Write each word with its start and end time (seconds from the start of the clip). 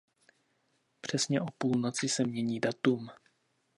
Přesně 1.01 1.41
o 1.41 1.45
půlnoci 1.57 2.09
se 2.09 2.23
mění 2.23 2.59
datum. 2.59 3.09